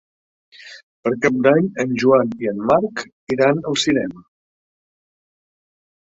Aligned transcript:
Per 1.07 1.11
Cap 1.25 1.35
d'Any 1.47 1.67
en 1.83 1.93
Joan 2.05 2.31
i 2.45 2.49
en 2.53 2.65
Marc 2.73 3.05
iran 3.37 3.61
al 3.73 3.79
cinema. 3.83 4.27